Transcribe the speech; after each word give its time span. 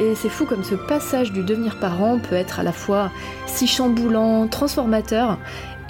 Et 0.00 0.14
c'est 0.14 0.30
fou 0.30 0.46
comme 0.46 0.64
ce 0.64 0.74
passage 0.74 1.30
du 1.30 1.42
devenir 1.42 1.78
parent 1.78 2.18
peut 2.18 2.34
être 2.34 2.58
à 2.58 2.62
la 2.62 2.72
fois 2.72 3.10
si 3.46 3.66
chamboulant, 3.66 4.48
transformateur 4.48 5.38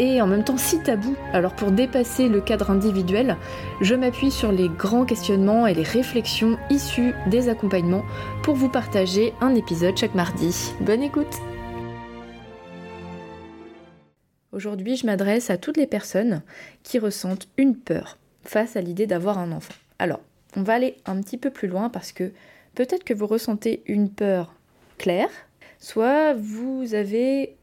et 0.01 0.20
en 0.20 0.27
même 0.27 0.42
temps 0.42 0.56
si 0.56 0.82
tabou. 0.82 1.14
Alors 1.32 1.55
pour 1.55 1.70
dépasser 1.70 2.28
le 2.28 2.41
cadre 2.41 2.73
individuel, 2.73 3.37
je 3.80 3.95
m'appuie 3.95 4.32
sur 4.32 4.51
les 4.51 4.68
grands 4.68 5.04
questionnements 5.04 5.68
et 5.68 5.74
les 5.74 5.84
réflexions 5.84 6.59
issues 6.70 7.15
des 7.28 7.48
accompagnements 7.48 8.02
pour 8.42 8.56
vous 8.56 8.68
partager 8.68 9.32
un 9.41 9.54
épisode 9.54 9.96
chaque 9.96 10.16
mardi. 10.16 10.73
Bonne 10.80 11.04
écoute 11.04 11.38
Aujourd'hui, 14.51 14.96
je 14.96 15.06
m'adresse 15.06 15.51
à 15.51 15.56
toutes 15.56 15.77
les 15.77 15.87
personnes 15.87 16.42
qui 16.82 16.98
ressentent 16.98 17.46
une 17.56 17.77
peur 17.77 18.18
face 18.42 18.74
à 18.74 18.80
l'idée 18.80 19.06
d'avoir 19.06 19.38
un 19.38 19.52
enfant. 19.52 19.74
Alors, 20.01 20.20
on 20.56 20.65
va 20.65 20.74
aller 20.74 20.96
un 21.06 21.20
petit 21.20 21.38
peu 21.38 21.51
plus 21.51 21.68
loin 21.68 21.88
parce 21.90 22.10
que 22.10 22.32
peut-être 22.80 23.04
que 23.04 23.12
vous 23.12 23.26
ressentez 23.26 23.82
une 23.84 24.08
peur 24.08 24.54
claire, 24.96 25.28
soit 25.78 26.32
vous 26.32 26.95
avez 26.95 27.59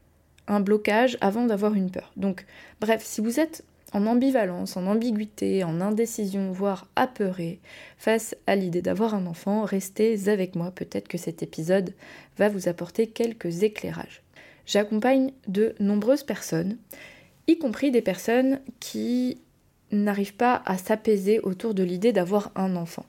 un 0.46 0.60
blocage 0.60 1.18
avant 1.20 1.44
d'avoir 1.44 1.74
une 1.74 1.90
peur. 1.90 2.12
Donc, 2.16 2.46
bref, 2.80 3.02
si 3.04 3.20
vous 3.20 3.40
êtes 3.40 3.64
en 3.92 4.06
ambivalence, 4.06 4.76
en 4.76 4.86
ambiguïté, 4.86 5.64
en 5.64 5.80
indécision, 5.80 6.52
voire 6.52 6.86
apeuré 6.94 7.58
face 7.96 8.36
à 8.46 8.54
l'idée 8.54 8.80
d'avoir 8.80 9.12
un 9.12 9.26
enfant, 9.26 9.64
restez 9.64 10.28
avec 10.28 10.54
moi. 10.54 10.70
Peut-être 10.70 11.08
que 11.08 11.18
cet 11.18 11.42
épisode 11.42 11.94
va 12.36 12.48
vous 12.48 12.68
apporter 12.68 13.08
quelques 13.08 13.64
éclairages. 13.64 14.22
J'accompagne 14.66 15.32
de 15.48 15.74
nombreuses 15.80 16.22
personnes, 16.22 16.76
y 17.48 17.58
compris 17.58 17.90
des 17.90 18.02
personnes 18.02 18.60
qui 18.78 19.40
n'arrivent 19.90 20.36
pas 20.36 20.62
à 20.64 20.78
s'apaiser 20.78 21.40
autour 21.40 21.74
de 21.74 21.82
l'idée 21.82 22.12
d'avoir 22.12 22.52
un 22.54 22.76
enfant. 22.76 23.04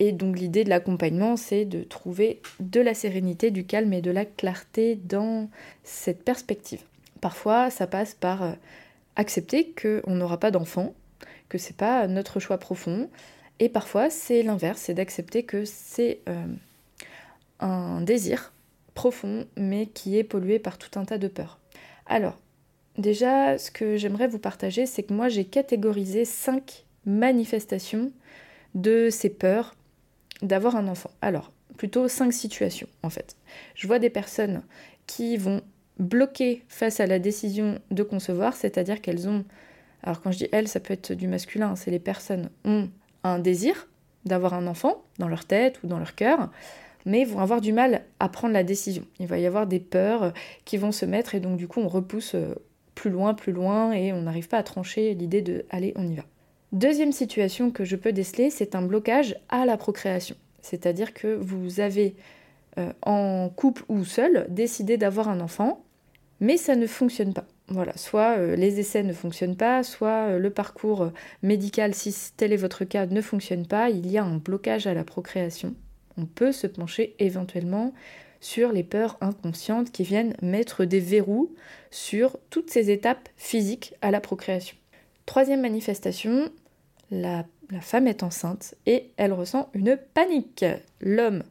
Et 0.00 0.12
donc 0.12 0.38
l'idée 0.38 0.64
de 0.64 0.70
l'accompagnement, 0.70 1.36
c'est 1.36 1.66
de 1.66 1.82
trouver 1.82 2.40
de 2.58 2.80
la 2.80 2.94
sérénité, 2.94 3.50
du 3.50 3.66
calme 3.66 3.92
et 3.92 4.00
de 4.00 4.10
la 4.10 4.24
clarté 4.24 4.96
dans 4.96 5.50
cette 5.84 6.24
perspective. 6.24 6.80
Parfois, 7.20 7.68
ça 7.68 7.86
passe 7.86 8.14
par 8.14 8.42
euh, 8.42 8.52
accepter 9.16 9.74
qu'on 9.80 10.14
n'aura 10.14 10.40
pas 10.40 10.50
d'enfant, 10.50 10.94
que 11.50 11.58
c'est 11.58 11.76
pas 11.76 12.06
notre 12.06 12.40
choix 12.40 12.56
profond. 12.56 13.10
Et 13.58 13.68
parfois, 13.68 14.08
c'est 14.08 14.42
l'inverse, 14.42 14.80
c'est 14.80 14.94
d'accepter 14.94 15.42
que 15.42 15.66
c'est 15.66 16.20
euh, 16.30 16.46
un 17.60 18.00
désir 18.00 18.54
profond, 18.94 19.46
mais 19.58 19.84
qui 19.84 20.16
est 20.16 20.24
pollué 20.24 20.58
par 20.58 20.78
tout 20.78 20.98
un 20.98 21.04
tas 21.04 21.18
de 21.18 21.28
peurs. 21.28 21.58
Alors, 22.06 22.38
déjà, 22.96 23.58
ce 23.58 23.70
que 23.70 23.98
j'aimerais 23.98 24.28
vous 24.28 24.38
partager, 24.38 24.86
c'est 24.86 25.02
que 25.02 25.12
moi, 25.12 25.28
j'ai 25.28 25.44
catégorisé 25.44 26.24
cinq 26.24 26.86
manifestations 27.04 28.12
de 28.74 29.10
ces 29.10 29.28
peurs 29.28 29.74
d'avoir 30.42 30.76
un 30.76 30.88
enfant. 30.88 31.10
Alors, 31.20 31.52
plutôt 31.76 32.08
cinq 32.08 32.32
situations 32.32 32.88
en 33.02 33.10
fait. 33.10 33.36
Je 33.74 33.86
vois 33.86 33.98
des 33.98 34.10
personnes 34.10 34.62
qui 35.06 35.36
vont 35.36 35.62
bloquer 35.98 36.62
face 36.68 37.00
à 37.00 37.06
la 37.06 37.18
décision 37.18 37.78
de 37.90 38.02
concevoir, 38.02 38.54
c'est-à-dire 38.54 39.00
qu'elles 39.00 39.28
ont, 39.28 39.44
alors 40.02 40.20
quand 40.20 40.32
je 40.32 40.38
dis 40.38 40.48
elles, 40.52 40.68
ça 40.68 40.80
peut 40.80 40.94
être 40.94 41.12
du 41.12 41.28
masculin, 41.28 41.76
c'est 41.76 41.90
les 41.90 41.98
personnes 41.98 42.50
ont 42.64 42.88
un 43.22 43.38
désir 43.38 43.88
d'avoir 44.24 44.54
un 44.54 44.66
enfant 44.66 45.02
dans 45.18 45.28
leur 45.28 45.44
tête 45.44 45.82
ou 45.82 45.86
dans 45.86 45.98
leur 45.98 46.14
cœur, 46.14 46.50
mais 47.06 47.24
vont 47.24 47.40
avoir 47.40 47.60
du 47.60 47.72
mal 47.72 48.02
à 48.18 48.28
prendre 48.28 48.54
la 48.54 48.64
décision. 48.64 49.04
Il 49.18 49.26
va 49.26 49.38
y 49.38 49.46
avoir 49.46 49.66
des 49.66 49.80
peurs 49.80 50.32
qui 50.64 50.76
vont 50.76 50.92
se 50.92 51.06
mettre 51.06 51.34
et 51.34 51.40
donc 51.40 51.56
du 51.56 51.68
coup 51.68 51.80
on 51.80 51.88
repousse 51.88 52.34
euh, 52.34 52.54
plus 52.94 53.10
loin, 53.10 53.34
plus 53.34 53.52
loin 53.52 53.92
et 53.92 54.12
on 54.12 54.22
n'arrive 54.22 54.48
pas 54.48 54.58
à 54.58 54.62
trancher 54.62 55.14
l'idée 55.14 55.42
de 55.42 55.64
allez, 55.70 55.92
on 55.96 56.06
y 56.06 56.14
va. 56.14 56.24
Deuxième 56.72 57.10
situation 57.10 57.72
que 57.72 57.84
je 57.84 57.96
peux 57.96 58.12
déceler, 58.12 58.48
c'est 58.48 58.76
un 58.76 58.82
blocage 58.82 59.36
à 59.48 59.66
la 59.66 59.76
procréation. 59.76 60.36
C'est-à-dire 60.62 61.12
que 61.14 61.34
vous 61.34 61.80
avez 61.80 62.14
euh, 62.78 62.92
en 63.02 63.48
couple 63.48 63.82
ou 63.88 64.04
seul 64.04 64.46
décidé 64.48 64.96
d'avoir 64.96 65.28
un 65.28 65.40
enfant, 65.40 65.82
mais 66.38 66.56
ça 66.56 66.76
ne 66.76 66.86
fonctionne 66.86 67.34
pas. 67.34 67.44
Voilà, 67.66 67.96
soit 67.96 68.38
euh, 68.38 68.54
les 68.54 68.78
essais 68.78 69.02
ne 69.02 69.12
fonctionnent 69.12 69.56
pas, 69.56 69.82
soit 69.82 70.28
euh, 70.28 70.38
le 70.38 70.50
parcours 70.50 71.10
médical, 71.42 71.92
si 71.92 72.14
tel 72.36 72.52
est 72.52 72.56
votre 72.56 72.84
cas, 72.84 73.06
ne 73.06 73.20
fonctionne 73.20 73.66
pas, 73.66 73.90
il 73.90 74.08
y 74.08 74.16
a 74.16 74.24
un 74.24 74.36
blocage 74.36 74.86
à 74.86 74.94
la 74.94 75.02
procréation. 75.02 75.74
On 76.16 76.26
peut 76.26 76.52
se 76.52 76.68
pencher 76.68 77.16
éventuellement 77.18 77.92
sur 78.40 78.70
les 78.70 78.84
peurs 78.84 79.18
inconscientes 79.20 79.90
qui 79.90 80.04
viennent 80.04 80.36
mettre 80.40 80.84
des 80.84 81.00
verrous 81.00 81.52
sur 81.90 82.38
toutes 82.48 82.70
ces 82.70 82.90
étapes 82.90 83.28
physiques 83.36 83.94
à 84.02 84.12
la 84.12 84.20
procréation. 84.20 84.76
Troisième 85.30 85.60
manifestation, 85.60 86.50
la, 87.12 87.44
femme 87.82 88.08
est 88.08 88.24
enceinte 88.24 88.74
et 88.84 89.12
elle 89.16 89.32
ressent 89.32 89.70
une 89.74 89.96
panique. 90.12 90.64
L'homme 91.00 91.44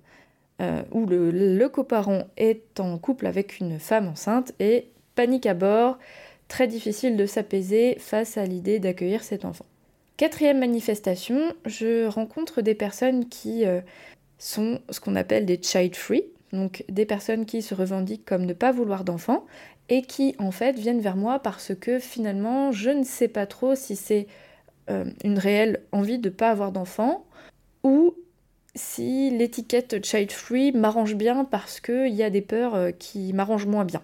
euh, 0.60 0.82
ou 0.92 1.06
le, 1.06 1.66
coparent 1.70 2.26
est 2.36 2.82
en 2.82 2.98
couple 2.98 3.26
avec 3.26 3.58
une 3.60 3.80
femme 3.80 4.10
enceinte 4.10 4.52
et 4.60 4.90
panique 5.16 5.46
à 5.46 5.54
bord, 5.54 5.98
très 6.50 6.68
difficile 6.68 7.16
de 7.16 7.26
s'apaiser 7.26 7.96
face 8.00 8.36
à 8.36 8.44
l'idée 8.44 8.80
d'accueillir 8.80 9.24
cet 9.24 9.46
enfant. 9.46 9.66
Quatrième 10.18 10.60
manifestation, 10.60 11.40
je 11.66 12.06
rencontre 12.06 12.62
des 12.62 12.76
personnes 12.76 13.30
qui 13.30 13.66
euh, 13.66 13.80
sont 14.40 14.82
ce 14.90 15.00
qu'on 15.00 15.16
appelle 15.16 15.46
des 15.46 15.58
child 15.64 15.96
free, 15.96 16.26
donc 16.54 16.84
des 16.90 17.06
personnes 17.06 17.46
qui 17.46 17.62
se 17.62 17.76
revendiquent 17.76 18.26
comme 18.26 18.46
ne 18.46 18.54
pas 18.54 18.72
vouloir 18.72 19.04
d'enfants 19.04 19.46
et 19.90 20.02
qui 20.02 20.36
en 20.40 20.52
fait 20.52 20.78
viennent 20.78 21.02
vers 21.02 21.16
moi 21.16 21.40
parce 21.40 21.74
que 21.76 22.00
finalement 22.00 22.72
je 22.72 22.90
ne 22.90 23.04
sais 23.04 23.28
pas 23.28 23.46
trop 23.46 23.76
si 23.76 23.96
c'est 23.96 24.28
euh, 24.90 25.06
une 25.24 25.38
réelle 25.38 25.82
envie 25.92 26.18
de 26.18 26.30
ne 26.30 26.34
pas 26.34 26.50
avoir 26.50 26.72
d'enfant, 26.72 27.26
ou 27.84 28.16
si 28.74 29.30
l'étiquette 29.30 30.04
child 30.04 30.32
free 30.32 30.72
m'arrange 30.72 31.16
bien 31.16 31.46
parce 31.46 31.80
qu'il 31.80 32.14
y 32.14 32.24
a 32.24 32.30
des 32.32 32.42
peurs 32.42 32.74
euh, 32.74 32.92
qui 32.92 33.32
m'arrangent 33.34 33.68
moins 33.68 33.86
bien. 33.86 34.02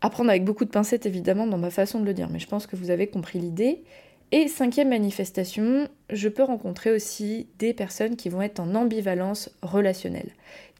À 0.00 0.08
prendre 0.08 0.30
avec 0.30 0.44
beaucoup 0.44 0.64
de 0.64 0.70
pincettes 0.70 1.04
évidemment 1.04 1.46
dans 1.46 1.58
ma 1.58 1.70
façon 1.70 2.00
de 2.00 2.06
le 2.06 2.14
dire, 2.14 2.28
mais 2.30 2.38
je 2.38 2.48
pense 2.48 2.66
que 2.66 2.74
vous 2.74 2.90
avez 2.90 3.06
compris 3.06 3.38
l'idée. 3.38 3.84
Et 4.30 4.48
cinquième 4.48 4.88
manifestation, 4.88 5.88
je 6.08 6.28
peux 6.30 6.42
rencontrer 6.42 6.90
aussi 6.90 7.48
des 7.58 7.74
personnes 7.74 8.16
qui 8.16 8.30
vont 8.30 8.40
être 8.40 8.60
en 8.60 8.74
ambivalence 8.74 9.50
relationnelle, 9.60 10.30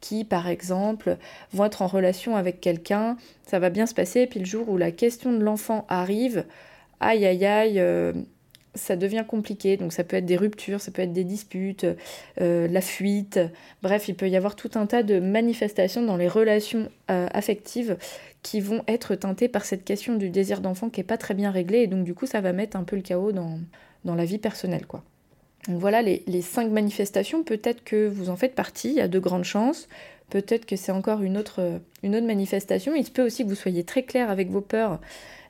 qui 0.03 0.25
par 0.25 0.49
exemple 0.49 1.17
vont 1.53 1.63
être 1.63 1.81
en 1.81 1.87
relation 1.87 2.35
avec 2.35 2.59
quelqu'un, 2.59 3.15
ça 3.47 3.57
va 3.59 3.69
bien 3.69 3.85
se 3.85 3.93
passer, 3.93 4.27
puis 4.27 4.41
le 4.41 4.45
jour 4.45 4.67
où 4.67 4.75
la 4.75 4.91
question 4.91 5.31
de 5.31 5.41
l'enfant 5.41 5.85
arrive, 5.87 6.43
aïe 6.99 7.25
aïe 7.25 7.45
aïe, 7.45 7.79
euh, 7.79 8.11
ça 8.75 8.97
devient 8.97 9.23
compliqué. 9.25 9.77
Donc 9.77 9.93
ça 9.93 10.03
peut 10.03 10.17
être 10.17 10.25
des 10.25 10.35
ruptures, 10.35 10.81
ça 10.81 10.91
peut 10.91 11.03
être 11.03 11.13
des 11.13 11.23
disputes, 11.23 11.85
euh, 12.41 12.67
la 12.67 12.81
fuite. 12.81 13.39
Bref, 13.81 14.09
il 14.09 14.15
peut 14.15 14.27
y 14.27 14.35
avoir 14.35 14.57
tout 14.57 14.71
un 14.75 14.87
tas 14.87 15.03
de 15.03 15.21
manifestations 15.21 16.03
dans 16.03 16.17
les 16.17 16.27
relations 16.27 16.89
euh, 17.09 17.27
affectives 17.31 17.97
qui 18.41 18.59
vont 18.59 18.83
être 18.87 19.15
teintées 19.15 19.47
par 19.47 19.63
cette 19.63 19.85
question 19.85 20.15
du 20.15 20.29
désir 20.29 20.59
d'enfant 20.59 20.89
qui 20.89 20.99
n'est 20.99 21.05
pas 21.05 21.17
très 21.17 21.33
bien 21.33 21.49
réglée. 21.49 21.79
Et 21.79 21.87
donc 21.87 22.03
du 22.03 22.13
coup, 22.13 22.25
ça 22.25 22.41
va 22.41 22.51
mettre 22.51 22.75
un 22.75 22.83
peu 22.83 22.97
le 22.97 23.03
chaos 23.03 23.31
dans, 23.31 23.57
dans 24.03 24.15
la 24.15 24.25
vie 24.25 24.37
personnelle. 24.37 24.85
quoi. 24.85 25.01
Donc 25.67 25.79
voilà 25.79 26.01
les, 26.01 26.41
cinq 26.41 26.69
manifestations. 26.69 27.43
Peut-être 27.43 27.83
que 27.83 28.07
vous 28.07 28.29
en 28.29 28.35
faites 28.35 28.55
partie, 28.55 28.89
il 28.89 28.95
y 28.95 29.01
a 29.01 29.07
de 29.07 29.19
grandes 29.19 29.45
chances. 29.45 29.87
Peut-être 30.29 30.65
que 30.65 30.75
c'est 30.75 30.91
encore 30.91 31.21
une 31.21 31.37
autre, 31.37 31.81
manifestation. 32.03 32.95
Il 32.95 33.05
se 33.05 33.11
peut 33.11 33.25
aussi 33.25 33.43
que 33.43 33.49
vous 33.49 33.55
soyez 33.55 33.83
très 33.83 34.03
clair 34.03 34.29
avec 34.29 34.49
vos 34.49 34.61
peurs 34.61 34.99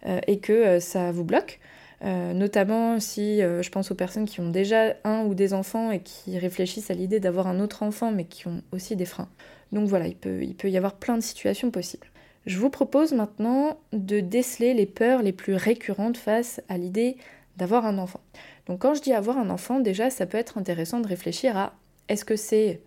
euh, 0.05 0.19
et 0.27 0.39
que 0.39 0.79
ça 0.79 1.11
vous 1.11 1.23
bloque. 1.23 1.59
Euh, 2.03 2.33
notamment 2.33 2.99
si 2.99 3.41
euh, 3.41 3.61
je 3.61 3.69
pense 3.69 3.89
aux 3.91 3.95
personnes 3.95 4.25
qui 4.25 4.41
ont 4.41 4.49
déjà 4.49 4.93
un 5.05 5.23
ou 5.23 5.35
des 5.35 5.53
enfants 5.53 5.89
et 5.89 6.01
qui 6.01 6.37
réfléchissent 6.37 6.91
à 6.91 6.93
l'idée 6.93 7.21
d'avoir 7.21 7.47
un 7.47 7.61
autre 7.61 7.81
enfant 7.81 8.11
mais 8.11 8.25
qui 8.25 8.47
ont 8.47 8.61
aussi 8.73 8.97
des 8.97 9.05
freins. 9.05 9.29
Donc 9.71 9.87
voilà, 9.87 10.07
il 10.07 10.15
peut 10.15 10.69
y 10.69 10.77
avoir 10.77 10.95
plein 10.95 11.15
de 11.15 11.23
situations 11.23 11.71
possibles. 11.71 12.07
Je 12.45 12.59
vous 12.59 12.69
propose 12.69 13.13
maintenant 13.13 13.77
de 13.93 14.19
déceler 14.19 14.73
les 14.73 14.85
peurs 14.85 15.23
les 15.23 15.31
plus 15.31 15.55
récurrentes 15.55 16.17
face 16.17 16.61
à 16.67 16.77
l'idée 16.77 17.15
d'avoir 17.57 17.85
un 17.85 17.97
enfant. 17.97 18.21
Donc 18.67 18.81
quand 18.81 18.93
je 18.93 19.01
dis 19.01 19.13
avoir 19.13 19.37
un 19.37 19.49
enfant, 19.49 19.79
déjà 19.79 20.09
ça 20.09 20.25
peut 20.25 20.37
être 20.37 20.57
intéressant 20.57 20.99
de 20.99 21.07
réfléchir 21.07 21.57
à 21.57 21.73
est-ce 22.09 22.25
que 22.25 22.35
c'est 22.35 22.81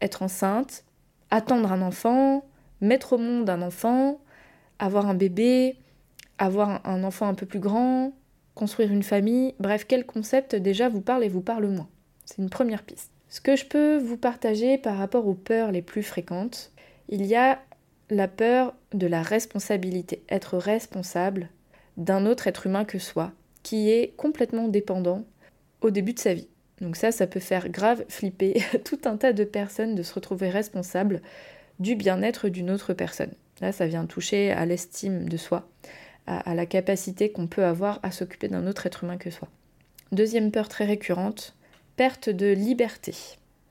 être 0.00 0.22
enceinte, 0.22 0.84
attendre 1.30 1.72
un 1.72 1.82
enfant, 1.82 2.44
mettre 2.80 3.14
au 3.14 3.18
monde 3.18 3.48
un 3.50 3.62
enfant, 3.62 4.20
avoir 4.78 5.08
un 5.08 5.14
bébé, 5.14 5.76
avoir 6.38 6.80
un 6.86 7.04
enfant 7.04 7.28
un 7.28 7.34
peu 7.34 7.46
plus 7.46 7.60
grand, 7.60 8.12
construire 8.54 8.92
une 8.92 9.02
famille, 9.02 9.54
bref, 9.58 9.84
quel 9.86 10.06
concept 10.06 10.54
déjà 10.54 10.88
vous 10.88 11.00
parle 11.00 11.24
et 11.24 11.28
vous 11.28 11.40
parle 11.40 11.66
moins. 11.66 11.88
C'est 12.24 12.38
une 12.38 12.50
première 12.50 12.82
piste. 12.82 13.10
Ce 13.28 13.40
que 13.40 13.56
je 13.56 13.66
peux 13.66 13.96
vous 13.96 14.16
partager 14.16 14.78
par 14.78 14.96
rapport 14.96 15.26
aux 15.26 15.34
peurs 15.34 15.72
les 15.72 15.82
plus 15.82 16.02
fréquentes, 16.02 16.70
il 17.08 17.26
y 17.26 17.34
a 17.34 17.60
la 18.10 18.28
peur 18.28 18.74
de 18.92 19.06
la 19.06 19.22
responsabilité, 19.22 20.22
être 20.28 20.56
responsable 20.56 21.48
d'un 21.96 22.26
autre 22.26 22.46
être 22.46 22.66
humain 22.66 22.84
que 22.84 22.98
soi, 22.98 23.32
qui 23.64 23.90
est 23.90 24.14
complètement 24.16 24.68
dépendant 24.68 25.24
au 25.80 25.90
début 25.90 26.12
de 26.12 26.20
sa 26.20 26.34
vie. 26.34 26.46
Donc 26.80 26.94
ça, 26.94 27.10
ça 27.10 27.26
peut 27.26 27.40
faire 27.40 27.68
grave 27.68 28.04
flipper 28.08 28.62
tout 28.84 29.00
un 29.06 29.16
tas 29.16 29.32
de 29.32 29.42
personnes 29.42 29.96
de 29.96 30.04
se 30.04 30.14
retrouver 30.14 30.50
responsables 30.50 31.20
du 31.80 31.96
bien-être 31.96 32.48
d'une 32.48 32.70
autre 32.70 32.92
personne. 32.92 33.32
Là, 33.60 33.72
ça 33.72 33.86
vient 33.86 34.06
toucher 34.06 34.52
à 34.52 34.66
l'estime 34.66 35.28
de 35.28 35.36
soi, 35.36 35.68
à, 36.26 36.54
la 36.54 36.66
capacité 36.66 37.30
qu'on 37.30 37.46
peut 37.46 37.64
avoir 37.64 38.00
à 38.02 38.10
s'occuper 38.10 38.48
d'un 38.48 38.66
autre 38.66 38.86
être 38.86 39.04
humain 39.04 39.16
que 39.16 39.30
soi. 39.30 39.48
Deuxième 40.12 40.50
peur 40.50 40.68
très 40.68 40.84
récurrente, 40.84 41.56
perte 41.96 42.28
de 42.28 42.52
liberté. 42.52 43.14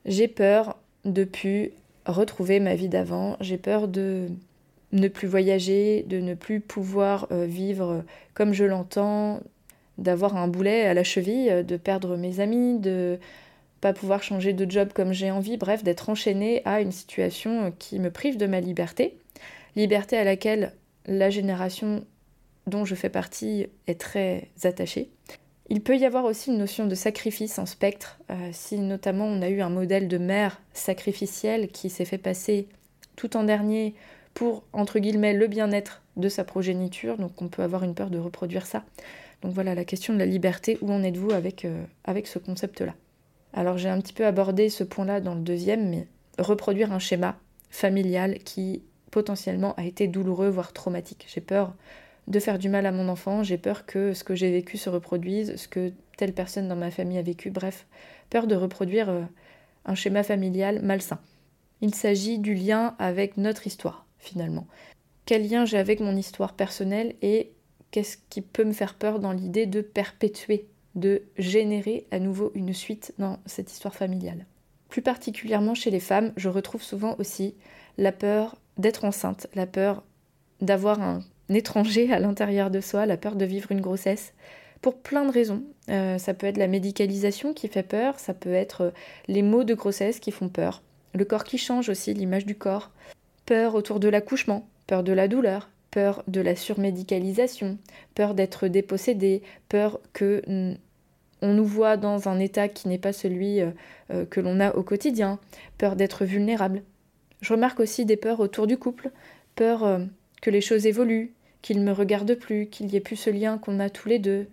J'ai 0.05 0.27
peur 0.27 0.77
de 1.05 1.23
plus 1.23 1.71
retrouver 2.05 2.59
ma 2.59 2.75
vie 2.75 2.89
d'avant, 2.89 3.37
j'ai 3.39 3.57
peur 3.57 3.87
de 3.87 4.27
ne 4.91 5.07
plus 5.07 5.27
voyager, 5.27 6.03
de 6.07 6.19
ne 6.19 6.33
plus 6.33 6.59
pouvoir 6.59 7.27
euh, 7.31 7.45
vivre 7.45 8.03
comme 8.33 8.53
je 8.53 8.65
l'entends, 8.65 9.41
d'avoir 9.97 10.35
un 10.35 10.47
boulet 10.47 10.85
à 10.85 10.93
la 10.93 11.03
cheville, 11.03 11.49
euh, 11.49 11.63
de 11.63 11.77
perdre 11.77 12.17
mes 12.17 12.39
amis, 12.39 12.79
de 12.79 13.19
pas 13.81 13.93
pouvoir 13.93 14.23
changer 14.23 14.53
de 14.53 14.69
job 14.69 14.89
comme 14.93 15.11
j'ai 15.11 15.29
envie, 15.29 15.57
bref, 15.57 15.83
d'être 15.83 16.09
enchaînée 16.09 16.61
à 16.65 16.81
une 16.81 16.91
situation 16.91 17.65
euh, 17.65 17.69
qui 17.77 17.99
me 17.99 18.11
prive 18.11 18.37
de 18.37 18.47
ma 18.47 18.59
liberté. 18.59 19.17
Liberté 19.75 20.17
à 20.17 20.23
laquelle 20.23 20.73
la 21.05 21.29
génération 21.29 22.05
dont 22.67 22.85
je 22.85 22.95
fais 22.95 23.09
partie 23.09 23.67
est 23.87 23.99
très 23.99 24.47
attachée. 24.63 25.09
Il 25.69 25.81
peut 25.81 25.97
y 25.97 26.05
avoir 26.05 26.25
aussi 26.25 26.49
une 26.49 26.57
notion 26.57 26.87
de 26.87 26.95
sacrifice 26.95 27.57
en 27.57 27.65
spectre, 27.65 28.19
euh, 28.29 28.49
si 28.51 28.77
notamment 28.77 29.25
on 29.25 29.41
a 29.41 29.49
eu 29.49 29.61
un 29.61 29.69
modèle 29.69 30.07
de 30.07 30.17
mère 30.17 30.61
sacrificielle 30.73 31.69
qui 31.69 31.89
s'est 31.89 32.05
fait 32.05 32.17
passer 32.17 32.67
tout 33.15 33.37
en 33.37 33.43
dernier 33.43 33.95
pour, 34.33 34.63
entre 34.73 34.99
guillemets, 34.99 35.33
le 35.33 35.47
bien-être 35.47 36.01
de 36.17 36.29
sa 36.29 36.43
progéniture, 36.43 37.17
donc 37.17 37.41
on 37.41 37.47
peut 37.47 37.63
avoir 37.63 37.83
une 37.83 37.95
peur 37.95 38.09
de 38.09 38.19
reproduire 38.19 38.65
ça. 38.65 38.83
Donc 39.43 39.53
voilà 39.53 39.75
la 39.75 39.83
question 39.83 40.13
de 40.13 40.19
la 40.19 40.25
liberté, 40.25 40.77
où 40.81 40.91
en 40.91 41.03
êtes-vous 41.03 41.31
avec, 41.31 41.65
euh, 41.65 41.83
avec 42.05 42.27
ce 42.27 42.39
concept-là? 42.39 42.95
Alors 43.53 43.77
j'ai 43.77 43.89
un 43.89 43.99
petit 43.99 44.13
peu 44.13 44.25
abordé 44.25 44.69
ce 44.69 44.85
point-là 44.85 45.19
dans 45.19 45.35
le 45.35 45.41
deuxième, 45.41 45.89
mais 45.89 46.07
reproduire 46.39 46.93
un 46.93 46.99
schéma 46.99 47.37
familial 47.69 48.39
qui 48.39 48.83
potentiellement 49.11 49.75
a 49.75 49.83
été 49.83 50.07
douloureux, 50.07 50.49
voire 50.49 50.71
traumatique. 50.71 51.27
J'ai 51.31 51.41
peur 51.41 51.75
de 52.27 52.39
faire 52.39 52.57
du 52.57 52.69
mal 52.69 52.85
à 52.85 52.91
mon 52.93 53.09
enfant, 53.09 53.43
j'ai 53.43 53.57
peur 53.57 53.85
que 53.85 54.13
ce 54.13 54.23
que 54.23 54.33
j'ai 54.33 54.49
vécu 54.49 54.77
se 54.77 54.89
reproduise, 54.89 55.57
ce 55.57 55.67
que 55.67 55.91
telle 56.17 56.33
personne 56.33 56.69
dans 56.69 56.75
ma 56.77 56.89
famille 56.89 57.17
a 57.17 57.21
vécu, 57.21 57.51
bref, 57.51 57.85
peur 58.29 58.47
de 58.47 58.55
reproduire 58.55 59.09
euh, 59.09 59.23
un 59.85 59.93
schéma 59.93 60.23
familial 60.23 60.81
malsain. 60.81 61.19
Il 61.81 61.93
s'agit 61.93 62.39
du 62.39 62.53
lien 62.53 62.95
avec 62.97 63.35
notre 63.35 63.67
histoire, 63.67 64.05
finalement. 64.19 64.67
Quel 65.25 65.49
lien 65.49 65.65
j'ai 65.65 65.77
avec 65.77 65.99
mon 65.99 66.15
histoire 66.15 66.53
personnelle 66.53 67.15
et 67.21 67.51
qu'est-ce 67.93 68.17
qui 68.31 68.41
peut 68.41 68.63
me 68.63 68.73
faire 68.73 68.95
peur 68.95 69.19
dans 69.19 69.31
l'idée 69.31 69.67
de 69.67 69.81
perpétuer, 69.81 70.65
de 70.95 71.21
générer 71.37 72.07
à 72.09 72.17
nouveau 72.17 72.51
une 72.55 72.73
suite 72.73 73.13
dans 73.19 73.37
cette 73.45 73.71
histoire 73.71 73.93
familiale. 73.93 74.47
Plus 74.89 75.03
particulièrement 75.03 75.75
chez 75.75 75.91
les 75.91 75.99
femmes, 75.99 76.33
je 76.35 76.49
retrouve 76.49 76.81
souvent 76.81 77.15
aussi 77.19 77.53
la 77.99 78.11
peur 78.11 78.57
d'être 78.79 79.05
enceinte, 79.05 79.45
la 79.53 79.67
peur 79.67 80.03
d'avoir 80.59 81.01
un 81.03 81.21
étranger 81.49 82.11
à 82.11 82.19
l'intérieur 82.19 82.71
de 82.71 82.81
soi, 82.81 83.05
la 83.05 83.15
peur 83.15 83.35
de 83.35 83.45
vivre 83.45 83.71
une 83.71 83.81
grossesse, 83.81 84.33
pour 84.81 84.97
plein 84.97 85.25
de 85.25 85.31
raisons. 85.31 85.61
Euh, 85.89 86.17
ça 86.17 86.33
peut 86.33 86.47
être 86.47 86.57
la 86.57 86.67
médicalisation 86.67 87.53
qui 87.53 87.67
fait 87.67 87.83
peur, 87.83 88.19
ça 88.19 88.33
peut 88.33 88.53
être 88.53 88.81
euh, 88.81 88.91
les 89.27 89.43
maux 89.43 89.63
de 89.63 89.75
grossesse 89.75 90.19
qui 90.19 90.31
font 90.31 90.49
peur, 90.49 90.81
le 91.13 91.25
corps 91.25 91.43
qui 91.43 91.59
change 91.59 91.89
aussi, 91.89 92.15
l'image 92.15 92.47
du 92.47 92.55
corps, 92.55 92.89
peur 93.45 93.75
autour 93.75 93.99
de 93.99 94.09
l'accouchement, 94.09 94.67
peur 94.87 95.03
de 95.03 95.13
la 95.13 95.27
douleur, 95.27 95.69
peur 95.93 96.23
de 96.27 96.41
la 96.41 96.55
surmédicalisation, 96.55 97.77
peur 98.15 98.33
d'être 98.33 98.67
dépossédé, 98.67 99.43
peur 99.69 99.99
que 100.11 100.41
on 101.41 101.53
nous 101.53 101.65
voit 101.65 101.97
dans 101.97 102.29
un 102.29 102.39
état 102.39 102.67
qui 102.67 102.87
n'est 102.87 102.97
pas 102.97 103.13
celui 103.13 103.61
euh, 103.61 104.25
que 104.29 104.39
l'on 104.39 104.59
a 104.59 104.73
au 104.75 104.81
quotidien, 104.81 105.39
peur 105.77 105.95
d'être 105.95 106.25
vulnérable. 106.25 106.83
Je 107.41 107.53
remarque 107.53 107.79
aussi 107.79 108.05
des 108.05 108.17
peurs 108.17 108.39
autour 108.39 108.65
du 108.65 108.77
couple, 108.77 109.11
peur 109.55 109.99
que 110.41 110.49
les 110.49 110.61
choses 110.61 110.85
évoluent, 110.87 111.33
qu'il 111.63 111.79
ne 111.79 111.85
me 111.85 111.93
regarde 111.93 112.35
plus, 112.35 112.67
qu'il 112.67 112.85
n'y 112.85 112.95
ait 112.97 112.99
plus 112.99 113.15
ce 113.15 113.31
lien 113.31 113.57
qu'on 113.57 113.79
a 113.79 113.89
tous 113.89 114.09
les 114.09 114.19
deux. 114.19 114.47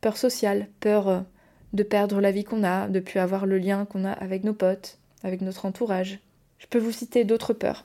Peur 0.00 0.16
sociale, 0.16 0.66
peur 0.80 1.08
euh, 1.08 1.20
de 1.72 1.82
perdre 1.84 2.20
la 2.20 2.32
vie 2.32 2.44
qu'on 2.44 2.64
a, 2.64 2.88
de 2.88 2.98
plus 2.98 3.20
avoir 3.20 3.46
le 3.46 3.58
lien 3.58 3.84
qu'on 3.84 4.04
a 4.04 4.12
avec 4.12 4.42
nos 4.42 4.54
potes, 4.54 4.98
avec 5.22 5.42
notre 5.42 5.66
entourage. 5.66 6.18
Je 6.58 6.66
peux 6.66 6.78
vous 6.78 6.92
citer 6.92 7.24
d'autres 7.24 7.52
peurs. 7.52 7.84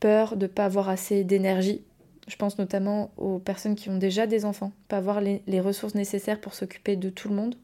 Peur 0.00 0.36
de 0.36 0.46
ne 0.46 0.50
pas 0.50 0.64
avoir 0.64 0.88
assez 0.88 1.22
d'énergie. 1.22 1.82
Je 2.26 2.36
pense 2.36 2.58
notamment 2.58 3.12
aux 3.16 3.38
personnes 3.38 3.76
qui 3.76 3.88
ont 3.88 3.98
déjà 3.98 4.26
des 4.26 4.44
enfants, 4.44 4.72
pas 4.88 4.96
avoir 4.96 5.20
les, 5.20 5.60
ressources 5.60 5.94
nécessaires 5.94 6.40
pour 6.40 6.54
s'occuper 6.54 6.96
de 6.96 7.08
tout 7.08 7.28
le 7.28 7.34
monde. 7.34 7.56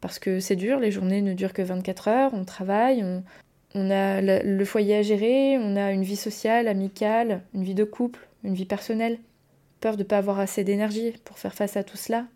Parce 0.00 0.18
que 0.18 0.40
c'est 0.40 0.56
dur, 0.56 0.80
les 0.80 0.90
journées 0.90 1.22
ne 1.22 1.32
durent 1.32 1.52
que 1.52 1.62
24 1.62 2.08
heures, 2.08 2.34
on 2.34 2.44
travaille, 2.44 3.02
on, 3.04 3.22
on 3.74 3.90
a 3.90 4.20
le 4.20 4.64
foyer 4.64 4.96
à 4.96 5.02
gérer, 5.02 5.56
on 5.58 5.76
a 5.76 5.92
une 5.92 6.02
vie 6.02 6.16
sociale, 6.16 6.68
amicale, 6.68 7.42
une 7.54 7.64
vie 7.64 7.74
de 7.74 7.84
couple, 7.84 8.28
une 8.44 8.54
vie 8.54 8.64
personnelle, 8.64 9.18
peur 9.80 9.96
de 9.96 10.02
ne 10.02 10.08
pas 10.08 10.18
avoir 10.18 10.40
assez 10.40 10.64
d'énergie 10.64 11.12
pour 11.24 11.38
faire 11.38 11.54
face 11.54 11.76
à 11.76 11.84
tout 11.84 11.96
cela, 11.96 12.26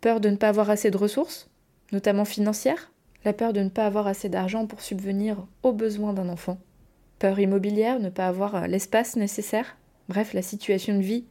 peur 0.00 0.20
de 0.20 0.28
ne 0.28 0.36
pas 0.36 0.48
avoir 0.48 0.68
assez 0.68 0.90
de 0.90 0.96
ressources, 0.96 1.48
notamment 1.92 2.24
financières, 2.24 2.92
la 3.24 3.32
peur 3.32 3.52
de 3.52 3.60
ne 3.60 3.68
pas 3.68 3.86
avoir 3.86 4.06
assez 4.06 4.28
d'argent 4.28 4.66
pour 4.66 4.82
subvenir 4.82 5.46
aux 5.62 5.72
besoins 5.72 6.12
d'un 6.12 6.28
enfant, 6.28 6.58
peur 7.18 7.38
immobilière, 7.38 8.00
ne 8.00 8.10
pas 8.10 8.28
avoir 8.28 8.54
euh, 8.54 8.66
l'espace 8.66 9.16
nécessaire, 9.16 9.77
bref, 10.08 10.34
la 10.34 10.42
situation 10.42 10.96
de 10.96 11.02
vie 11.02 11.24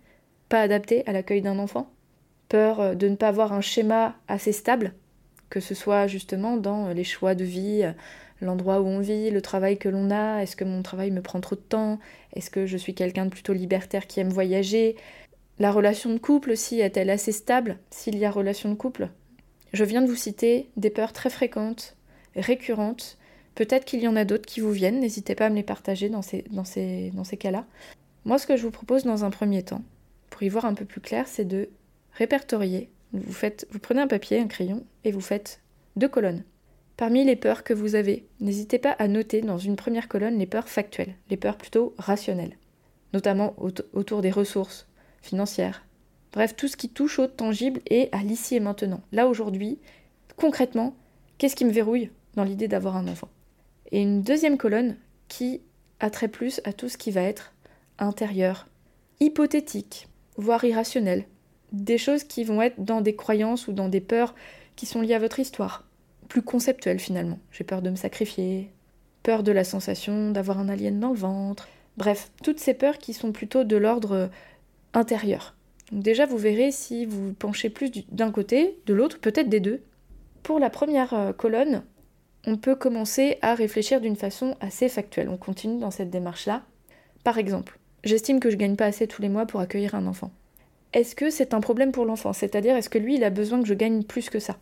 pas 0.49 0.61
adaptée 0.61 1.05
à 1.07 1.11
l'accueil 1.11 1.41
d'un 1.41 1.59
enfant, 1.59 1.91
peur 2.49 2.79
euh, 2.79 2.95
de 2.95 3.07
ne 3.07 3.15
pas 3.15 3.27
avoir 3.27 3.53
un 3.53 3.61
schéma 3.61 4.15
assez 4.27 4.51
stable, 4.51 4.93
que 5.49 5.59
ce 5.59 5.75
soit 5.75 6.07
justement 6.07 6.57
dans 6.57 6.87
euh, 6.87 6.93
les 6.93 7.03
choix 7.03 7.35
de 7.35 7.43
vie, 7.43 7.83
l'endroit 8.41 8.81
où 8.81 8.85
on 8.85 8.99
vit, 8.99 9.29
le 9.31 9.41
travail 9.41 9.77
que 9.77 9.89
l'on 9.89 10.11
a, 10.11 10.41
est-ce 10.41 10.55
que 10.55 10.63
mon 10.63 10.83
travail 10.83 11.11
me 11.11 11.21
prend 11.21 11.41
trop 11.41 11.55
de 11.55 11.61
temps, 11.61 11.99
est-ce 12.33 12.49
que 12.49 12.65
je 12.65 12.77
suis 12.77 12.93
quelqu'un 12.93 13.25
de 13.25 13.31
plutôt 13.31 13.53
libertaire 13.53 14.07
qui 14.07 14.19
aime 14.19 14.29
voyager, 14.29 14.95
la 15.59 15.71
relation 15.71 16.13
de 16.13 16.19
couple 16.19 16.51
aussi 16.51 16.79
est-elle 16.81 17.09
assez 17.09 17.31
stable? 17.31 17.79
S'il 17.89 18.17
y 18.17 18.25
a 18.25 18.31
relation 18.31 18.69
de 18.69 18.75
couple 18.75 19.09
Je 19.73 19.83
viens 19.83 20.03
de 20.03 20.07
vous 20.07 20.15
citer 20.15 20.69
des 20.77 20.91
peurs 20.91 21.13
très 21.13 21.31
fréquentes, 21.31 21.95
récurrentes, 22.35 23.17
peut-être 23.55 23.85
qu'il 23.85 24.01
y 24.01 24.07
en 24.07 24.15
a 24.15 24.23
d'autres 24.23 24.45
qui 24.45 24.59
vous 24.59 24.71
viennent, 24.71 24.99
n'hésitez 24.99 25.33
pas 25.33 25.47
à 25.47 25.49
me 25.49 25.55
les 25.55 25.63
partager 25.63 26.09
dans 26.09 26.21
ces, 26.21 26.43
dans 26.51 26.63
ces 26.63 27.37
cas-là. 27.39 27.65
Moi 28.27 28.37
ce 28.37 28.45
que 28.45 28.57
je 28.57 28.63
vous 28.63 28.71
propose 28.71 29.05
dans 29.05 29.23
un 29.23 29.29
premier 29.29 29.63
temps, 29.63 29.83
pour 30.29 30.43
y 30.43 30.49
voir 30.49 30.65
un 30.65 30.73
peu 30.73 30.83
plus 30.83 30.99
clair, 30.99 31.29
c'est 31.29 31.45
de 31.45 31.69
répertorier. 32.11 32.89
Vous, 33.13 33.79
prenez 33.81 34.01
un 34.01 34.07
papier, 34.07 34.37
un 34.37 34.47
crayon, 34.47 34.85
et 35.05 35.13
vous 35.13 35.21
faites 35.21 35.61
deux 35.95 36.09
colonnes. 36.09 36.43
Parmi 36.97 37.23
les 37.23 37.37
peurs 37.37 37.63
que 37.63 37.73
vous 37.73 37.95
avez, 37.95 38.27
n'hésitez 38.41 38.79
pas 38.79 38.91
à 38.99 39.07
noter 39.07 39.39
dans 39.39 39.57
une 39.57 39.77
première 39.77 40.09
colonne 40.09 40.37
les 40.37 40.45
peurs 40.45 40.67
factuelles, 40.67 41.15
les 41.29 41.37
peurs 41.37 41.55
plutôt 41.55 41.95
rationnelles, 41.97 42.57
notamment 43.13 43.55
autour 43.93 44.21
des 44.21 44.31
ressources 44.31 44.89
financières. 45.21 45.85
Bref, 46.33 46.53
tout 46.53 46.67
ce 46.67 46.75
qui 46.75 46.89
touche 46.89 47.19
au 47.19 47.27
tangible 47.27 47.79
et 47.89 48.09
à 48.11 48.23
l'ici 48.23 48.55
et 48.55 48.59
maintenant. 48.59 48.99
Là 49.13 49.29
aujourd'hui, 49.29 49.79
concrètement, 50.35 50.97
qu'est-ce 51.37 51.55
qui 51.55 51.63
me 51.63 51.71
verrouille 51.71 52.11
dans 52.35 52.43
l'idée 52.43 52.67
d'avoir 52.67 52.97
un 52.97 53.07
enfant? 53.07 53.29
Et 53.93 54.01
une 54.01 54.21
deuxième 54.21 54.57
colonne 54.57 54.97
qui 55.29 55.61
a 55.99 56.09
trait 56.09 56.27
plus 56.27 56.61
à 56.63 56.73
tout 56.73 56.89
ce 56.89 56.97
qui 56.97 57.11
va 57.11 57.21
être 57.21 57.53
intérieur, 57.99 58.67
hypothétique, 59.19 60.07
voire 60.37 60.63
irrationnel. 60.63 61.25
Des 61.71 61.97
choses 61.97 62.23
qui 62.23 62.43
vont 62.43 62.61
être 62.61 62.83
dans 62.83 63.01
des 63.01 63.15
croyances 63.15 63.67
ou 63.67 63.73
dans 63.73 63.89
des 63.89 64.01
peurs 64.01 64.35
qui 64.75 64.85
sont 64.85 65.01
liées 65.01 65.15
à 65.15 65.19
votre 65.19 65.39
histoire 65.39 65.87
plus 66.27 66.41
conceptuel 66.41 66.99
finalement. 66.99 67.39
J'ai 67.51 67.63
peur 67.63 67.81
de 67.81 67.89
me 67.89 67.95
sacrifier, 67.95 68.71
peur 69.23 69.43
de 69.43 69.51
la 69.51 69.63
sensation 69.63 70.31
d'avoir 70.31 70.59
un 70.59 70.69
alien 70.69 70.99
dans 70.99 71.09
le 71.09 71.17
ventre. 71.17 71.67
Bref, 71.97 72.31
toutes 72.43 72.59
ces 72.59 72.73
peurs 72.73 72.99
qui 72.99 73.13
sont 73.13 73.31
plutôt 73.31 73.63
de 73.63 73.75
l'ordre 73.75 74.11
euh, 74.11 74.27
intérieur. 74.93 75.55
Donc 75.91 76.03
déjà, 76.03 76.25
vous 76.25 76.37
verrez 76.37 76.71
si 76.71 77.05
vous 77.05 77.33
penchez 77.33 77.69
plus 77.69 77.91
d'un 78.11 78.31
côté, 78.31 78.79
de 78.85 78.93
l'autre, 78.93 79.19
peut-être 79.19 79.49
des 79.49 79.59
deux. 79.59 79.81
Pour 80.43 80.59
la 80.59 80.69
première 80.69 81.13
euh, 81.13 81.33
colonne, 81.33 81.83
on 82.45 82.57
peut 82.57 82.75
commencer 82.75 83.37
à 83.41 83.55
réfléchir 83.55 83.99
d'une 83.99 84.15
façon 84.15 84.55
assez 84.59 84.89
factuelle. 84.89 85.29
On 85.29 85.37
continue 85.37 85.79
dans 85.79 85.91
cette 85.91 86.09
démarche-là. 86.09 86.63
Par 87.23 87.37
exemple, 87.37 87.79
j'estime 88.07 88.39
que 88.39 88.49
je 88.49 88.57
gagne 88.57 88.75
pas 88.75 88.85
assez 88.85 89.07
tous 89.07 89.21
les 89.21 89.29
mois 89.29 89.45
pour 89.45 89.59
accueillir 89.59 89.95
un 89.95 90.07
enfant. 90.07 90.31
Est-ce 90.93 91.15
que 91.15 91.29
c'est 91.29 91.53
un 91.53 91.61
problème 91.61 91.91
pour 91.91 92.05
l'enfant? 92.05 92.33
C'est-à-dire, 92.33 92.75
est-ce 92.75 92.89
que 92.89 92.97
lui, 92.97 93.15
il 93.15 93.23
a 93.23 93.29
besoin 93.29 93.61
que 93.61 93.67
je 93.67 93.73
gagne 93.73 94.03
plus 94.03 94.29
que 94.29 94.39
ça? 94.39 94.57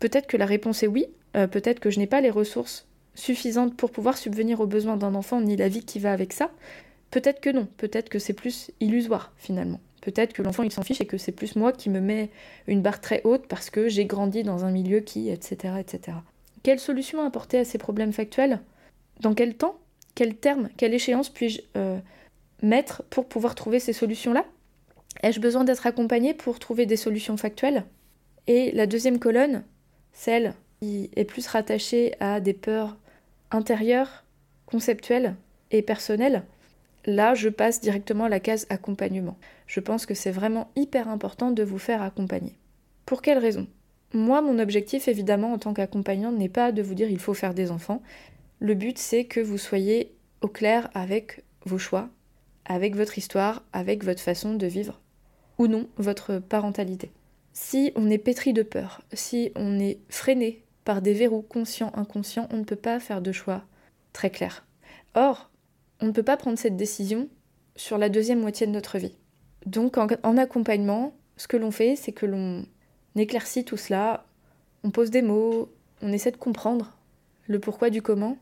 Peut-être 0.00 0.26
que 0.26 0.36
la 0.36 0.46
réponse 0.46 0.82
est 0.82 0.86
oui, 0.86 1.06
euh, 1.36 1.46
peut-être 1.46 1.80
que 1.80 1.90
je 1.90 1.98
n'ai 1.98 2.06
pas 2.06 2.20
les 2.20 2.30
ressources 2.30 2.86
suffisantes 3.14 3.76
pour 3.76 3.90
pouvoir 3.90 4.16
subvenir 4.16 4.60
aux 4.60 4.66
besoins 4.66 4.96
d'un 4.96 5.14
enfant 5.14 5.40
ni 5.40 5.56
la 5.56 5.68
vie 5.68 5.84
qui 5.84 5.98
va 5.98 6.12
avec 6.12 6.32
ça. 6.32 6.50
Peut-être 7.10 7.40
que 7.40 7.50
non, 7.50 7.66
peut-être 7.76 8.08
que 8.08 8.18
c'est 8.18 8.32
plus 8.32 8.70
illusoire 8.80 9.32
finalement. 9.36 9.80
Peut-être 10.00 10.32
que 10.32 10.42
l'enfant 10.42 10.62
il 10.62 10.70
s'en 10.70 10.82
fiche 10.82 11.00
et 11.00 11.06
que 11.06 11.18
c'est 11.18 11.32
plus 11.32 11.56
moi 11.56 11.72
qui 11.72 11.90
me 11.90 12.00
mets 12.00 12.30
une 12.66 12.80
barre 12.80 13.00
très 13.00 13.20
haute 13.24 13.46
parce 13.48 13.70
que 13.70 13.88
j'ai 13.88 14.04
grandi 14.04 14.44
dans 14.44 14.64
un 14.64 14.70
milieu 14.70 15.00
qui, 15.00 15.28
etc., 15.28 15.74
etc. 15.80 16.18
Quelle 16.62 16.78
solution 16.78 17.24
apporter 17.24 17.58
à 17.58 17.64
ces 17.64 17.78
problèmes 17.78 18.12
factuels? 18.12 18.60
Dans 19.20 19.34
quel 19.34 19.54
temps? 19.54 19.78
Quel 20.14 20.36
terme? 20.36 20.68
Quelle 20.76 20.94
échéance 20.94 21.28
puis-je 21.28 21.60
euh, 21.76 21.98
mettre 22.62 23.02
pour 23.10 23.26
pouvoir 23.26 23.54
trouver 23.54 23.80
ces 23.80 23.92
solutions-là 23.92 24.44
Ai-je 25.22 25.40
besoin 25.40 25.64
d'être 25.64 25.86
accompagnée 25.86 26.34
pour 26.34 26.58
trouver 26.58 26.86
des 26.86 26.96
solutions 26.96 27.36
factuelles 27.36 27.84
Et 28.46 28.70
la 28.72 28.86
deuxième 28.86 29.18
colonne, 29.18 29.64
celle 30.12 30.54
qui 30.80 31.10
est 31.16 31.24
plus 31.24 31.46
rattachée 31.46 32.14
à 32.20 32.40
des 32.40 32.52
peurs 32.52 32.96
intérieures, 33.50 34.24
conceptuelles 34.66 35.34
et 35.70 35.82
personnelles, 35.82 36.44
là 37.04 37.34
je 37.34 37.48
passe 37.48 37.80
directement 37.80 38.24
à 38.24 38.28
la 38.28 38.40
case 38.40 38.66
accompagnement. 38.70 39.36
Je 39.66 39.80
pense 39.80 40.06
que 40.06 40.14
c'est 40.14 40.30
vraiment 40.30 40.70
hyper 40.76 41.08
important 41.08 41.50
de 41.50 41.62
vous 41.62 41.78
faire 41.78 42.02
accompagner. 42.02 42.58
Pour 43.06 43.22
quelle 43.22 43.38
raison? 43.38 43.66
Moi, 44.14 44.40
mon 44.40 44.58
objectif 44.58 45.08
évidemment 45.08 45.52
en 45.52 45.58
tant 45.58 45.74
qu'accompagnante 45.74 46.36
n'est 46.36 46.48
pas 46.48 46.72
de 46.72 46.80
vous 46.80 46.94
dire 46.94 47.10
il 47.10 47.18
faut 47.18 47.34
faire 47.34 47.54
des 47.54 47.70
enfants. 47.70 48.02
Le 48.60 48.74
but 48.74 48.98
c'est 48.98 49.24
que 49.24 49.40
vous 49.40 49.58
soyez 49.58 50.14
au 50.40 50.48
clair 50.48 50.90
avec 50.94 51.42
vos 51.64 51.78
choix, 51.78 52.08
avec 52.68 52.94
votre 52.94 53.18
histoire, 53.18 53.64
avec 53.72 54.04
votre 54.04 54.20
façon 54.20 54.54
de 54.54 54.66
vivre 54.66 55.00
ou 55.58 55.66
non 55.66 55.88
votre 55.96 56.38
parentalité. 56.38 57.10
Si 57.52 57.92
on 57.96 58.08
est 58.08 58.18
pétri 58.18 58.52
de 58.52 58.62
peur, 58.62 59.02
si 59.12 59.50
on 59.56 59.80
est 59.80 59.98
freiné 60.08 60.62
par 60.84 61.02
des 61.02 61.14
verrous 61.14 61.42
conscients, 61.42 61.90
inconscients, 61.94 62.48
on 62.52 62.58
ne 62.58 62.64
peut 62.64 62.76
pas 62.76 63.00
faire 63.00 63.20
de 63.20 63.32
choix 63.32 63.64
très 64.12 64.30
clairs. 64.30 64.64
Or, 65.14 65.50
on 66.00 66.06
ne 66.06 66.12
peut 66.12 66.22
pas 66.22 66.36
prendre 66.36 66.58
cette 66.58 66.76
décision 66.76 67.28
sur 67.74 67.98
la 67.98 68.08
deuxième 68.08 68.40
moitié 68.40 68.66
de 68.66 68.72
notre 68.72 68.98
vie. 68.98 69.14
Donc 69.66 69.96
en, 69.98 70.36
accompagnement, 70.36 71.14
ce 71.36 71.48
que 71.48 71.56
l'on 71.56 71.70
fait, 71.70 71.96
c'est 71.96 72.12
que 72.12 72.26
l'on 72.26 72.64
éclaircit 73.16 73.64
tout 73.64 73.76
cela, 73.76 74.24
on 74.84 74.90
pose 74.90 75.10
des 75.10 75.22
mots, 75.22 75.70
on 76.02 76.12
essaie 76.12 76.30
de 76.30 76.36
comprendre 76.36 76.96
le 77.48 77.58
pourquoi 77.58 77.90
du 77.90 78.02
comment. 78.02 78.36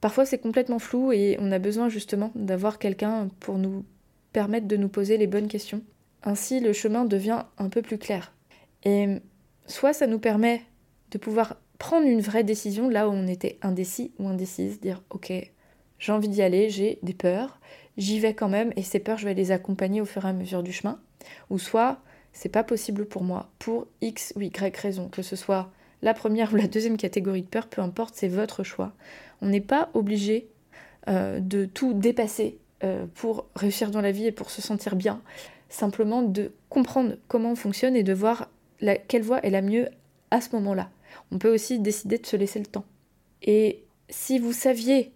Parfois 0.00 0.24
c'est 0.24 0.38
complètement 0.38 0.78
flou 0.78 1.12
et 1.12 1.36
on 1.40 1.52
a 1.52 1.58
besoin 1.58 1.88
justement 1.88 2.32
d'avoir 2.34 2.78
quelqu'un 2.78 3.28
pour 3.40 3.58
nous 3.58 3.84
permettre 4.32 4.66
de 4.66 4.76
nous 4.76 4.88
poser 4.88 5.16
les 5.16 5.26
bonnes 5.26 5.48
questions. 5.48 5.82
Ainsi 6.22 6.60
le 6.60 6.72
chemin 6.72 7.04
devient 7.04 7.44
un 7.58 7.68
peu 7.68 7.82
plus 7.82 7.98
clair. 7.98 8.32
Et 8.84 9.18
soit 9.66 9.92
ça 9.92 10.06
nous 10.06 10.18
permet 10.18 10.62
de 11.10 11.18
pouvoir 11.18 11.56
prendre 11.78 12.06
une 12.06 12.20
vraie 12.20 12.44
décision 12.44 12.88
là 12.88 13.08
où 13.08 13.12
on 13.12 13.26
était 13.26 13.58
indécis 13.62 14.12
ou 14.18 14.28
indécise, 14.28 14.80
dire 14.80 15.02
ok, 15.10 15.32
j'ai 15.98 16.12
envie 16.12 16.28
d'y 16.28 16.42
aller, 16.42 16.70
j'ai 16.70 16.98
des 17.02 17.14
peurs, 17.14 17.60
j'y 17.96 18.20
vais 18.20 18.34
quand 18.34 18.48
même 18.48 18.72
et 18.76 18.82
ces 18.82 19.00
peurs, 19.00 19.18
je 19.18 19.26
vais 19.26 19.34
les 19.34 19.50
accompagner 19.50 20.00
au 20.00 20.06
fur 20.06 20.24
et 20.24 20.28
à 20.28 20.32
mesure 20.32 20.62
du 20.62 20.72
chemin. 20.72 21.00
Ou 21.50 21.58
soit, 21.58 22.00
c'est 22.32 22.48
pas 22.48 22.64
possible 22.64 23.06
pour 23.06 23.22
moi, 23.22 23.50
pour 23.58 23.86
X 24.00 24.32
ou 24.36 24.40
Y 24.40 24.76
raison, 24.76 25.08
que 25.08 25.22
ce 25.22 25.36
soit 25.36 25.70
la 26.02 26.14
première 26.14 26.52
ou 26.52 26.56
la 26.56 26.66
deuxième 26.66 26.96
catégorie 26.96 27.42
de 27.42 27.46
peur, 27.46 27.68
peu 27.68 27.82
importe, 27.82 28.14
c'est 28.14 28.28
votre 28.28 28.62
choix. 28.62 28.92
On 29.42 29.48
n'est 29.48 29.60
pas 29.60 29.90
obligé 29.94 30.48
euh, 31.08 31.40
de 31.40 31.64
tout 31.64 31.92
dépasser 31.92 32.58
euh, 32.84 33.06
pour 33.14 33.46
réussir 33.54 33.90
dans 33.90 34.00
la 34.00 34.12
vie 34.12 34.26
et 34.26 34.32
pour 34.32 34.50
se 34.50 34.62
sentir 34.62 34.96
bien. 34.96 35.20
Simplement 35.68 36.22
de 36.22 36.52
comprendre 36.68 37.16
comment 37.28 37.52
on 37.52 37.56
fonctionne 37.56 37.96
et 37.96 38.02
de 38.02 38.12
voir 38.12 38.48
quelle 39.08 39.22
voie 39.22 39.40
est 39.40 39.50
la 39.50 39.62
mieux 39.62 39.88
à 40.30 40.40
ce 40.40 40.54
moment-là. 40.56 40.90
On 41.30 41.38
peut 41.38 41.52
aussi 41.52 41.78
décider 41.78 42.18
de 42.18 42.26
se 42.26 42.36
laisser 42.36 42.58
le 42.58 42.66
temps. 42.66 42.84
Et 43.42 43.84
si 44.08 44.38
vous 44.38 44.52
saviez 44.52 45.12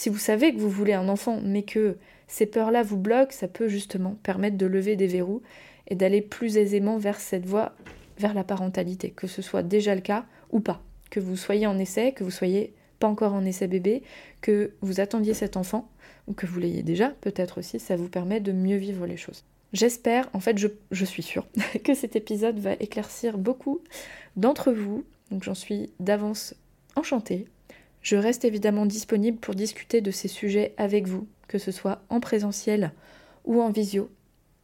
si 0.00 0.08
vous 0.08 0.16
savez 0.16 0.54
que 0.54 0.58
vous 0.58 0.70
voulez 0.70 0.94
un 0.94 1.10
enfant, 1.10 1.42
mais 1.44 1.62
que 1.62 1.98
ces 2.26 2.46
peurs-là 2.46 2.82
vous 2.82 2.96
bloquent, 2.96 3.32
ça 3.32 3.48
peut 3.48 3.68
justement 3.68 4.16
permettre 4.22 4.56
de 4.56 4.64
lever 4.64 4.96
des 4.96 5.06
verrous 5.06 5.42
et 5.88 5.94
d'aller 5.94 6.22
plus 6.22 6.56
aisément 6.56 6.96
vers 6.96 7.20
cette 7.20 7.44
voie, 7.44 7.74
vers 8.18 8.32
la 8.32 8.42
parentalité, 8.42 9.10
que 9.10 9.26
ce 9.26 9.42
soit 9.42 9.62
déjà 9.62 9.94
le 9.94 10.00
cas 10.00 10.24
ou 10.52 10.60
pas. 10.60 10.82
Que 11.10 11.20
vous 11.20 11.36
soyez 11.36 11.66
en 11.66 11.78
essai, 11.78 12.12
que 12.12 12.24
vous 12.24 12.30
soyez 12.30 12.72
pas 13.00 13.08
encore 13.08 13.32
en 13.34 13.44
essai 13.44 13.66
bébé, 13.66 14.04
que 14.40 14.74
vous 14.82 15.00
attendiez 15.00 15.34
cet 15.34 15.56
enfant, 15.56 15.90
ou 16.28 16.32
que 16.32 16.46
vous 16.46 16.60
l'ayez 16.60 16.84
déjà, 16.84 17.08
peut-être 17.08 17.58
aussi, 17.58 17.80
ça 17.80 17.96
vous 17.96 18.08
permet 18.08 18.38
de 18.38 18.52
mieux 18.52 18.76
vivre 18.76 19.06
les 19.06 19.16
choses. 19.16 19.44
J'espère, 19.72 20.28
en 20.32 20.40
fait 20.40 20.58
je, 20.58 20.68
je 20.90 21.04
suis 21.04 21.22
sûre, 21.22 21.48
que 21.84 21.94
cet 21.94 22.14
épisode 22.14 22.58
va 22.58 22.74
éclaircir 22.74 23.38
beaucoup 23.38 23.80
d'entre 24.36 24.70
vous, 24.70 25.04
donc 25.30 25.42
j'en 25.42 25.54
suis 25.54 25.90
d'avance 25.98 26.54
enchantée. 26.94 27.46
Je 28.02 28.16
reste 28.16 28.44
évidemment 28.44 28.86
disponible 28.86 29.38
pour 29.38 29.54
discuter 29.54 30.00
de 30.00 30.10
ces 30.10 30.28
sujets 30.28 30.74
avec 30.76 31.06
vous, 31.06 31.26
que 31.48 31.58
ce 31.58 31.72
soit 31.72 32.02
en 32.08 32.20
présentiel 32.20 32.92
ou 33.44 33.60
en 33.60 33.70
visio, 33.70 34.10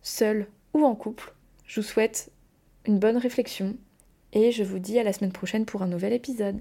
seul 0.02 0.46
ou 0.74 0.84
en 0.84 0.94
couple. 0.94 1.34
Je 1.66 1.80
vous 1.80 1.86
souhaite 1.86 2.30
une 2.86 2.98
bonne 2.98 3.16
réflexion 3.16 3.76
et 4.32 4.52
je 4.52 4.62
vous 4.62 4.78
dis 4.78 4.98
à 4.98 5.02
la 5.02 5.12
semaine 5.12 5.32
prochaine 5.32 5.66
pour 5.66 5.82
un 5.82 5.88
nouvel 5.88 6.12
épisode. 6.12 6.60